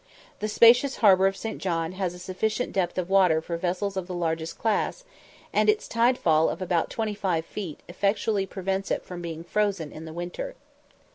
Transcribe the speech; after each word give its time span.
The 0.39 0.47
spacious 0.47 0.95
harbour 0.95 1.27
of 1.27 1.37
St. 1.37 1.59
John 1.59 1.91
has 1.91 2.15
a 2.15 2.17
sufficient 2.17 2.73
depth 2.73 2.97
of 2.97 3.07
water 3.07 3.39
for 3.39 3.55
vessels 3.55 3.95
of 3.95 4.07
the 4.07 4.15
largest 4.15 4.57
class, 4.57 5.03
and 5.53 5.69
its 5.69 5.87
tide 5.87 6.17
fall 6.17 6.49
of 6.49 6.59
about 6.59 6.89
25 6.89 7.45
feet 7.45 7.81
effectually 7.87 8.47
prevents 8.47 8.89
it 8.89 9.03
from 9.03 9.21
being 9.21 9.43
frozen 9.43 9.91
in 9.91 10.05
the 10.05 10.13
winter. 10.13 10.55